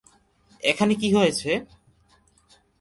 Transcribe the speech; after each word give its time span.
এখানে 0.63 0.93
কী 0.95 1.09
হয়েছে? 1.15 1.51